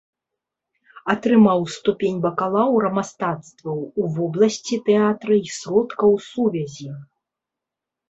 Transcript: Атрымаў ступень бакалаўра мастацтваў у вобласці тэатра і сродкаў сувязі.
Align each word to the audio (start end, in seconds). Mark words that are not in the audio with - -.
Атрымаў 1.13 1.59
ступень 1.73 2.17
бакалаўра 2.25 2.87
мастацтваў 2.97 3.79
у 3.85 4.03
вобласці 4.19 4.83
тэатра 4.91 5.33
і 5.45 5.49
сродкаў 5.61 6.21
сувязі. 6.33 6.89